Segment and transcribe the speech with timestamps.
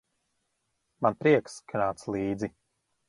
[1.05, 2.51] Man prieks, ka nāc līdzi.